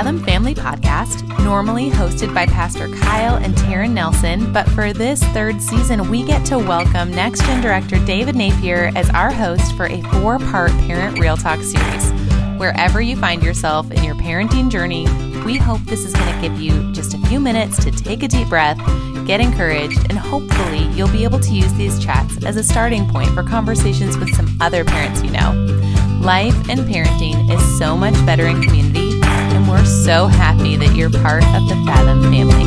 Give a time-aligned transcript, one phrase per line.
[0.00, 4.50] Fathom Family Podcast, normally hosted by Pastor Kyle and Taryn Nelson.
[4.50, 9.10] But for this third season, we get to welcome Next Gen Director David Napier as
[9.10, 12.12] our host for a four part Parent Real Talk series.
[12.58, 15.04] Wherever you find yourself in your parenting journey,
[15.44, 18.28] we hope this is going to give you just a few minutes to take a
[18.28, 18.78] deep breath,
[19.26, 23.28] get encouraged, and hopefully you'll be able to use these chats as a starting point
[23.34, 25.52] for conversations with some other parents you know.
[26.22, 29.09] Life and parenting is so much better in community,
[29.70, 32.64] we're so happy that you're part of the Fathom family.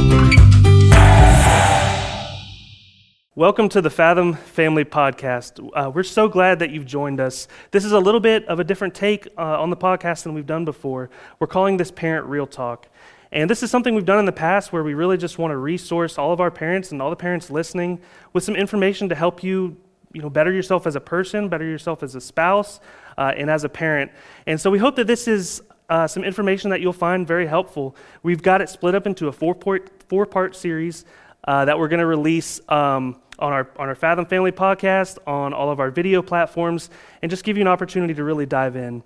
[3.35, 5.59] Welcome to the Fathom Family Podcast.
[5.75, 7.49] Uh, we're so glad that you've joined us.
[7.71, 10.45] This is a little bit of a different take uh, on the podcast than we've
[10.45, 11.09] done before.
[11.39, 12.87] We're calling this Parent Real Talk.
[13.33, 15.57] And this is something we've done in the past where we really just want to
[15.57, 17.99] resource all of our parents and all the parents listening
[18.31, 19.75] with some information to help you,
[20.13, 22.79] you know, better yourself as a person, better yourself as a spouse,
[23.17, 24.09] uh, and as a parent.
[24.47, 25.61] And so we hope that this is
[25.93, 27.95] uh, some information that you'll find very helpful.
[28.23, 31.05] We've got it split up into a four part, four part series
[31.43, 35.53] uh, that we're going to release um, on, our, on our Fathom Family podcast, on
[35.53, 36.89] all of our video platforms,
[37.21, 39.03] and just give you an opportunity to really dive in.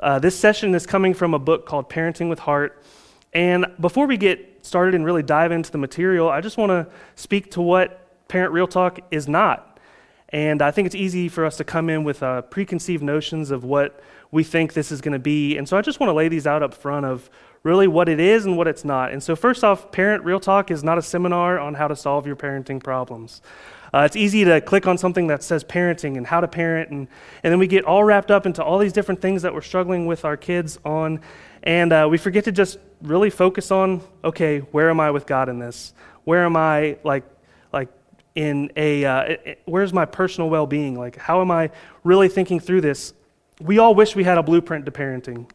[0.00, 2.84] Uh, this session is coming from a book called Parenting with Heart.
[3.32, 6.86] And before we get started and really dive into the material, I just want to
[7.16, 9.67] speak to what Parent Real Talk is not.
[10.30, 13.64] And I think it's easy for us to come in with uh, preconceived notions of
[13.64, 15.56] what we think this is going to be.
[15.56, 17.30] And so I just want to lay these out up front of
[17.62, 19.12] really what it is and what it's not.
[19.12, 22.26] And so, first off, Parent Real Talk is not a seminar on how to solve
[22.26, 23.42] your parenting problems.
[23.92, 27.08] Uh, it's easy to click on something that says parenting and how to parent, and,
[27.42, 30.06] and then we get all wrapped up into all these different things that we're struggling
[30.06, 31.20] with our kids on,
[31.62, 35.48] and uh, we forget to just really focus on okay, where am I with God
[35.48, 35.94] in this?
[36.24, 37.24] Where am I, like, like
[38.38, 40.96] in a uh, where's my personal well-being?
[40.96, 41.70] Like how am i
[42.04, 43.12] really thinking through this?
[43.60, 45.50] We all wish we had a blueprint to parenting.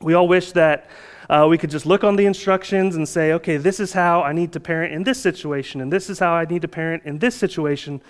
[0.00, 0.90] We all wish that
[1.30, 4.32] uh, we could just look on the instructions and say okay this is how i
[4.32, 7.18] need to parent in this situation and this is how i need to parent in
[7.20, 8.02] this situation.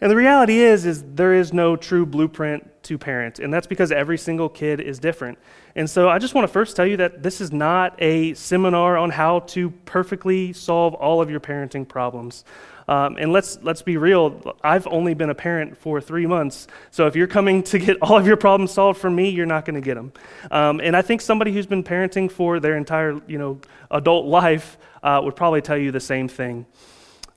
[0.00, 3.92] And the reality is is there is no true blueprint to parent and that's because
[3.92, 5.38] every single kid is different.
[5.76, 8.96] And so i just want to first tell you that this is not a seminar
[8.96, 12.44] on how to perfectly solve all of your parenting problems
[12.86, 16.66] um, and let's, let's be real, I've only been a parent for three months.
[16.90, 19.64] So if you're coming to get all of your problems solved from me, you're not
[19.64, 20.12] going to get them.
[20.50, 24.76] Um, and I think somebody who's been parenting for their entire you know, adult life
[25.02, 26.66] uh, would probably tell you the same thing.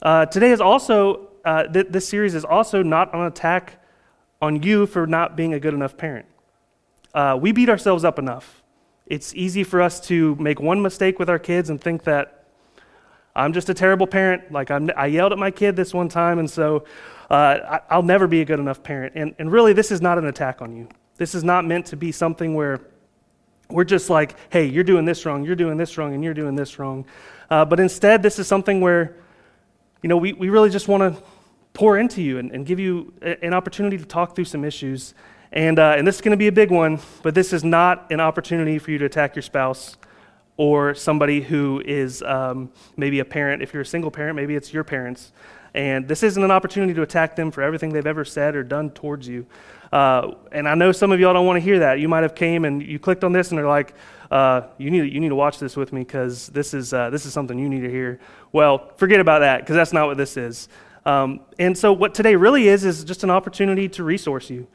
[0.02, 3.82] Uh, today is also, uh, th- this series is also not an attack
[4.42, 6.26] on you for not being a good enough parent.
[7.14, 8.62] Uh, we beat ourselves up enough.
[9.08, 12.37] It's easy for us to make one mistake with our kids and think that
[13.38, 14.52] I'm just a terrible parent.
[14.52, 16.86] Like I'm, i yelled at my kid this one time, and so
[17.30, 19.14] uh, I, will never be a good enough parent.
[19.16, 20.90] And, and really, this is not an attack on you.
[21.18, 22.82] This is not meant to be something where
[23.70, 26.56] we're just like, hey, you're doing this wrong, you're doing this wrong, and you're doing
[26.56, 27.06] this wrong.
[27.50, 29.16] Uh, but instead, this is something where,
[30.02, 31.22] you know, we, we really just want to
[31.74, 35.14] pour into you and, and give you a, an opportunity to talk through some issues.
[35.52, 38.12] And, uh, and this is going to be a big one, but this is not
[38.12, 39.96] an opportunity for you to attack your spouse
[40.58, 43.62] or somebody who is um, maybe a parent.
[43.62, 45.32] If you're a single parent, maybe it's your parents.
[45.74, 48.90] And this isn't an opportunity to attack them for everything they've ever said or done
[48.90, 49.46] towards you.
[49.92, 52.00] Uh, and I know some of y'all don't want to hear that.
[52.00, 53.94] You might have came and you clicked on this and they're like,
[54.32, 57.26] uh, you, need, you need to watch this with me because this, is uh, this
[57.26, 58.20] is something you need to hear.
[58.52, 60.68] Well, forget about that because that's not what this is.
[61.06, 64.68] Um, and so, what today really is, is just an opportunity to resource you.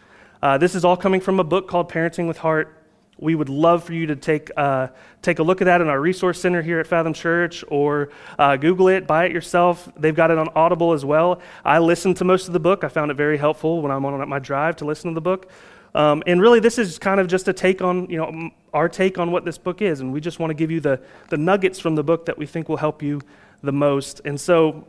[0.43, 2.82] Uh, this is all coming from a book called Parenting with Heart
[3.23, 4.89] we would love for you to take, uh,
[5.23, 8.57] take a look at that in our resource center here at Fathom Church or uh,
[8.57, 9.89] Google it, buy it yourself.
[9.97, 11.41] They've got it on Audible as well.
[11.65, 12.83] I listened to most of the book.
[12.83, 15.49] I found it very helpful when I'm on my drive to listen to the book.
[15.95, 19.19] Um, and really, this is kind of just a take on, you know, our take
[19.19, 20.01] on what this book is.
[20.01, 22.47] And we just want to give you the, the nuggets from the book that we
[22.47, 23.21] think will help you
[23.63, 24.21] the most.
[24.25, 24.89] And so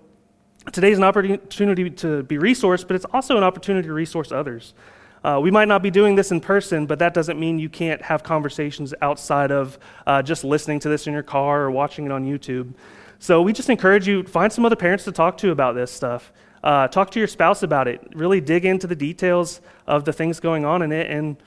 [0.72, 4.74] today is an opportunity to be resourced, but it's also an opportunity to resource others.
[5.24, 8.02] Uh, we might not be doing this in person, but that doesn't mean you can't
[8.02, 12.12] have conversations outside of uh, just listening to this in your car or watching it
[12.12, 12.74] on YouTube.
[13.20, 16.34] So we just encourage you find some other parents to talk to about this stuff.
[16.62, 18.06] Uh, talk to your spouse about it.
[18.14, 21.38] Really dig into the details of the things going on in it, and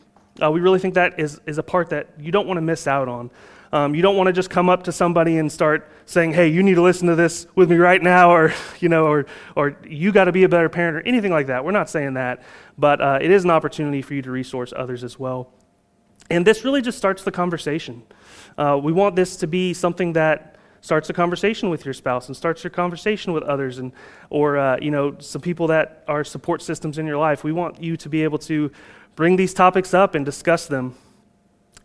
[0.43, 2.87] uh, we really think that is, is a part that you don't want to miss
[2.87, 3.31] out on.
[3.73, 6.63] Um, you don't want to just come up to somebody and start saying, "Hey, you
[6.63, 10.13] need to listen to this with me right now," or you know, or or you
[10.13, 11.65] got to be a better parent, or anything like that.
[11.65, 12.43] We're not saying that,
[12.79, 15.53] but uh, it is an opportunity for you to resource others as well.
[16.31, 18.03] And this really just starts the conversation.
[18.59, 22.37] Uh, we want this to be something that starts a conversation with your spouse and
[22.37, 23.93] starts your conversation with others, and
[24.31, 27.45] or uh, you know, some people that are support systems in your life.
[27.45, 28.71] We want you to be able to
[29.17, 30.95] bring these topics up and discuss them.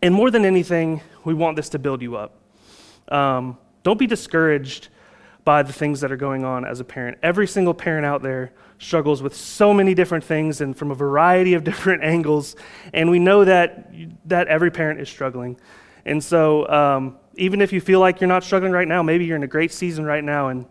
[0.02, 2.34] And more than anything, we want this to build you up.
[3.08, 4.88] Um, don't be discouraged
[5.44, 7.18] by the things that are going on as a parent.
[7.22, 11.54] Every single parent out there struggles with so many different things and from a variety
[11.54, 12.56] of different angles,
[12.92, 13.92] and we know that
[14.26, 15.56] that every parent is struggling.
[16.04, 19.36] And so, um, even if you feel like you're not struggling right now, maybe you're
[19.36, 20.66] in a great season right now, and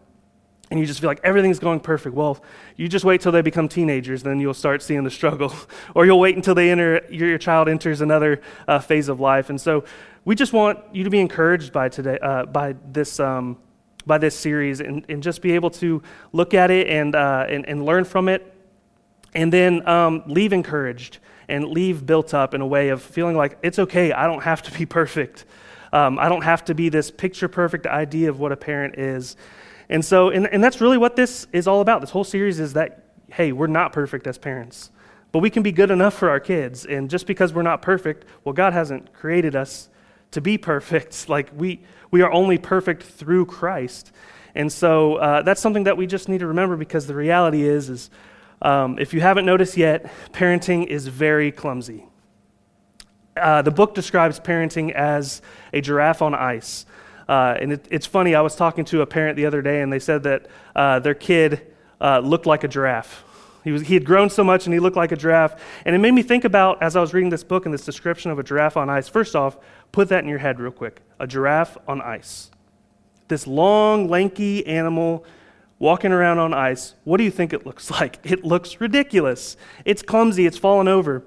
[0.72, 2.16] and you just feel like everything's going perfect.
[2.16, 2.42] Well,
[2.78, 5.54] you just wait till they become teenagers, then you'll start seeing the struggle.
[5.96, 9.50] or you'll wait until they enter, your, child enters another uh, phase of life.
[9.50, 9.84] And so
[10.24, 13.58] we just want you to be encouraged by today, uh, by this, um,
[14.06, 16.02] by this series, and, and just be able to
[16.32, 18.54] look at it and, uh, and, and learn from it,
[19.34, 21.18] and then um, leave encouraged
[21.50, 24.14] and leave built up in a way of feeling like it's okay.
[24.14, 25.44] I don't have to be perfect.
[25.92, 29.36] Um, I don't have to be this picture perfect idea of what a parent is.
[29.92, 32.00] And so, and, and that's really what this is all about.
[32.00, 34.90] This whole series is that, hey, we're not perfect as parents,
[35.34, 36.86] but we can be good enough for our kids.
[36.86, 39.90] And just because we're not perfect, well, God hasn't created us
[40.32, 41.26] to be perfect.
[41.30, 44.14] Like, we, we are only perfect through Christ.
[44.56, 47.90] And so uh, that's something that we just need to remember because the reality is,
[47.90, 48.10] is
[48.62, 52.06] um, if you haven't noticed yet, parenting is very clumsy.
[53.36, 55.42] Uh, the book describes parenting as
[55.74, 56.86] a giraffe on ice.
[57.32, 59.94] Uh, and it, it's funny, I was talking to a parent the other day, and
[59.94, 61.66] they said that uh, their kid
[62.02, 63.24] uh, looked like a giraffe.
[63.64, 65.64] He, was, he had grown so much and he looked like a giraffe.
[65.86, 68.32] And it made me think about, as I was reading this book and this description
[68.32, 69.58] of a giraffe on ice, first off,
[69.94, 72.52] put that in your head real quick a giraffe on ice.
[73.30, 75.24] This long, lanky animal
[75.80, 76.96] walking around on ice.
[77.06, 78.20] What do you think it looks like?
[78.24, 79.56] It looks ridiculous.
[79.86, 81.24] It's clumsy, it's fallen over.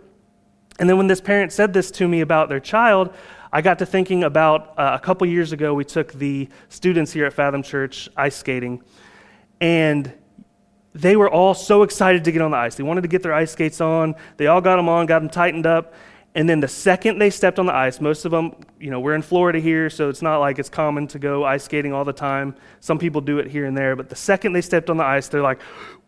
[0.78, 3.14] And then when this parent said this to me about their child,
[3.54, 7.24] I got to thinking about uh, a couple years ago, we took the students here
[7.24, 8.82] at Fathom Church ice skating,
[9.60, 10.12] and
[10.92, 12.74] they were all so excited to get on the ice.
[12.74, 14.16] They wanted to get their ice skates on.
[14.38, 15.94] They all got them on, got them tightened up.
[16.34, 19.14] And then the second they stepped on the ice, most of them, you know, we're
[19.14, 22.12] in Florida here, so it's not like it's common to go ice skating all the
[22.12, 22.56] time.
[22.80, 25.28] Some people do it here and there, but the second they stepped on the ice,
[25.28, 25.60] they're like,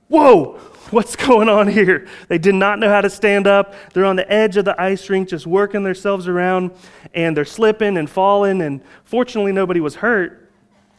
[0.09, 0.59] whoa,
[0.91, 2.07] what's going on here?
[2.29, 3.75] They did not know how to stand up.
[3.93, 6.73] They're on the edge of the ice rink just working themselves around,
[7.15, 10.51] and they're slipping and falling, and fortunately, nobody was hurt.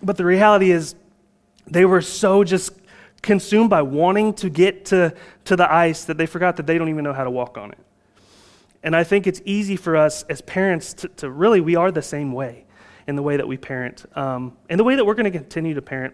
[0.02, 0.96] But the reality is,
[1.66, 2.74] they were so just
[3.22, 5.14] consumed by wanting to get to,
[5.46, 7.72] to the ice that they forgot that they don't even know how to walk on
[7.72, 7.78] it.
[8.84, 12.02] And I think it's easy for us as parents to, to really, we are the
[12.02, 12.66] same way
[13.08, 15.74] in the way that we parent, um, and the way that we're going to continue
[15.74, 16.14] to parent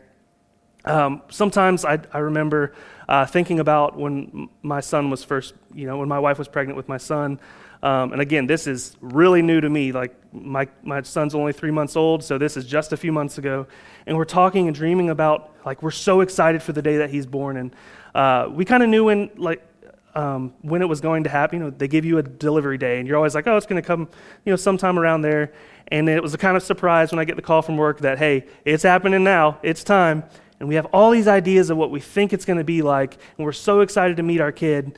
[0.86, 2.74] um, sometimes I, I remember
[3.08, 6.78] uh, thinking about when my son was first, you know, when my wife was pregnant
[6.78, 7.40] with my son.
[7.82, 9.92] Um, and again, this is really new to me.
[9.92, 13.38] Like, my, my son's only three months old, so this is just a few months
[13.38, 13.68] ago.
[14.06, 17.26] And we're talking and dreaming about, like, we're so excited for the day that he's
[17.26, 17.58] born.
[17.58, 17.76] And
[18.16, 19.68] uh, we kind of knew when, like,
[20.16, 21.60] um, when it was going to happen.
[21.60, 23.82] You know, they give you a delivery day, and you're always like, oh, it's going
[23.82, 24.08] to come,
[24.46, 25.52] you know, sometime around there.
[25.90, 28.18] And it was a kind of surprise when I get the call from work that,
[28.18, 30.24] hey, it's happening now, it's time
[30.64, 33.18] and we have all these ideas of what we think it's going to be like,
[33.38, 34.98] and we're so excited to meet our kid.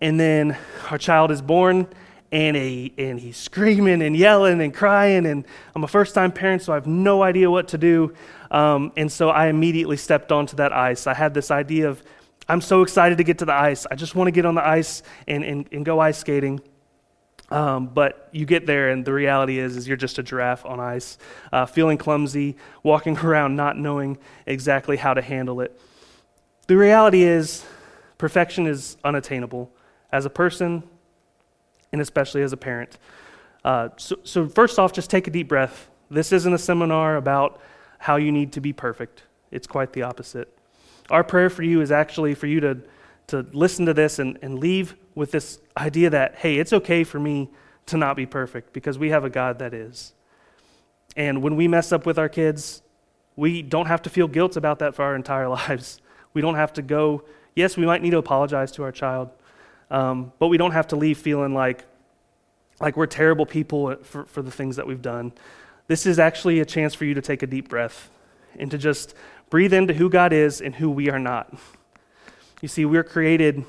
[0.00, 0.56] And then
[0.92, 1.88] our child is born,
[2.30, 5.44] and, a, and he's screaming and yelling and crying, and
[5.74, 8.14] I'm a first time parent, so I have no idea what to do.
[8.52, 11.08] Um, and so I immediately stepped onto that ice.
[11.08, 12.00] I had this idea of,
[12.48, 13.88] I'm so excited to get to the ice.
[13.90, 16.60] I just want to get on the ice and, and, and go ice skating.
[17.52, 20.80] Um, but you get there, and the reality is, is you're just a giraffe on
[20.80, 21.18] ice,
[21.52, 25.78] uh, feeling clumsy, walking around not knowing exactly how to handle it.
[26.66, 27.64] The reality is,
[28.16, 29.70] perfection is unattainable
[30.10, 30.82] as a person,
[31.92, 32.96] and especially as a parent.
[33.64, 35.88] Uh, so, so, first off, just take a deep breath.
[36.10, 37.60] This isn't a seminar about
[37.98, 39.24] how you need to be perfect.
[39.50, 40.56] It's quite the opposite.
[41.10, 42.78] Our prayer for you is actually for you to
[43.32, 47.18] to listen to this and, and leave with this idea that, hey, it's okay for
[47.18, 47.50] me
[47.86, 50.12] to not be perfect because we have a God that is.
[51.16, 52.82] And when we mess up with our kids,
[53.34, 56.00] we don't have to feel guilt about that for our entire lives.
[56.34, 57.24] We don't have to go,
[57.56, 59.30] yes, we might need to apologize to our child,
[59.90, 61.84] um, but we don't have to leave feeling like,
[62.80, 65.32] like we're terrible people for, for the things that we've done.
[65.86, 68.10] This is actually a chance for you to take a deep breath
[68.58, 69.14] and to just
[69.48, 71.54] breathe into who God is and who we are not.
[72.62, 73.64] You see, we're created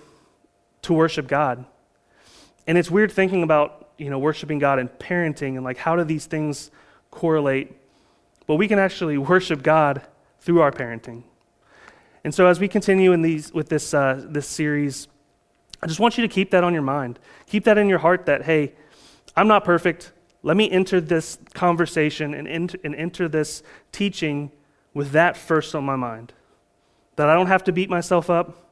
[0.83, 1.65] to worship God.
[2.67, 6.03] And it's weird thinking about, you know, worshiping God and parenting and like how do
[6.05, 6.71] these things
[7.11, 7.75] correlate?
[8.47, 10.03] But we can actually worship God
[10.39, 11.23] through our parenting.
[12.23, 15.07] And so as we continue in these with this uh, this series,
[15.81, 17.19] I just want you to keep that on your mind.
[17.47, 18.73] Keep that in your heart that hey,
[19.35, 20.11] I'm not perfect.
[20.43, 24.51] Let me enter this conversation and enter, and enter this teaching
[24.93, 26.33] with that first on my mind.
[27.15, 28.63] That I don't have to beat myself up.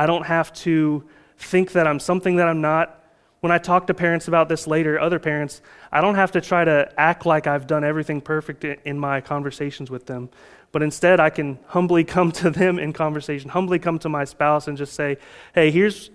[0.00, 1.04] I don't have to
[1.36, 3.04] think that I'm something that I'm not,
[3.40, 5.60] when I talk to parents about this later, other parents,
[5.92, 9.90] I don't have to try to act like I've done everything perfect in my conversations
[9.90, 10.30] with them.
[10.72, 14.68] But instead, I can humbly come to them in conversation, humbly come to my spouse
[14.68, 15.18] and just say,
[15.54, 16.08] hey, here's,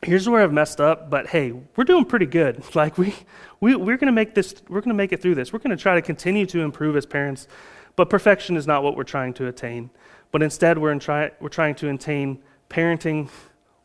[0.00, 2.62] here's where I've messed up, but hey, we're doing pretty good.
[2.76, 3.16] Like, we,
[3.58, 5.52] we, we're going to make this, we're to make it through this.
[5.52, 7.48] We're going to try to continue to improve as parents,
[7.96, 9.90] but perfection is not what we're trying to attain.
[10.30, 13.28] But instead, we're, in try, we're trying to attain parenting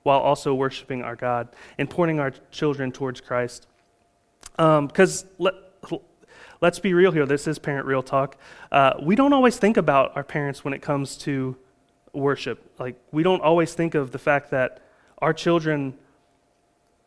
[0.03, 3.67] while also worshiping our God and pointing our children towards Christ.
[4.57, 5.53] Because um, let,
[6.59, 8.37] let's be real here, this is parent real talk.
[8.71, 11.55] Uh, we don't always think about our parents when it comes to
[12.13, 12.71] worship.
[12.79, 14.81] Like, we don't always think of the fact that
[15.19, 15.93] our children,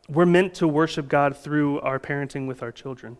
[0.08, 3.18] we're meant to worship God through our parenting with our children.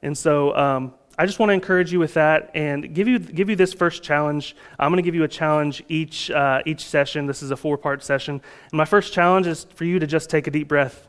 [0.00, 3.50] And so, um, I just want to encourage you with that and give you, give
[3.50, 4.56] you this first challenge.
[4.78, 7.26] I'm going to give you a challenge each, uh, each session.
[7.26, 8.40] This is a four part session.
[8.70, 11.08] And my first challenge is for you to just take a deep breath.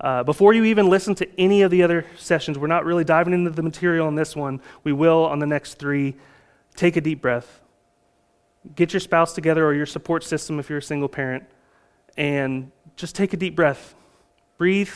[0.00, 3.34] Uh, before you even listen to any of the other sessions, we're not really diving
[3.34, 4.60] into the material on this one.
[4.84, 6.14] We will on the next three.
[6.76, 7.60] Take a deep breath.
[8.76, 11.44] Get your spouse together or your support system if you're a single parent,
[12.16, 13.96] and just take a deep breath.
[14.58, 14.92] Breathe.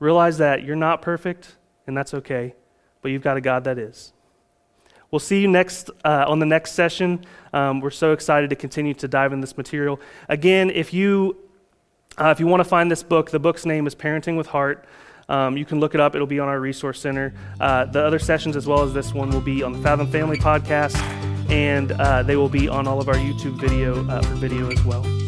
[0.00, 2.54] Realize that you're not perfect, and that's okay
[3.02, 4.12] but you've got a God that is.
[5.10, 7.24] We'll see you next uh, on the next session.
[7.52, 10.00] Um, we're so excited to continue to dive in this material.
[10.28, 11.36] Again, if you
[12.18, 14.86] uh, if you want to find this book, the book's name is Parenting with Heart.
[15.28, 16.14] Um, you can look it up.
[16.14, 17.34] It'll be on our resource center.
[17.60, 20.38] Uh, the other sessions, as well as this one, will be on the Fathom Family
[20.38, 20.96] podcast,
[21.50, 24.84] and uh, they will be on all of our YouTube video uh, for video as
[24.84, 25.25] well.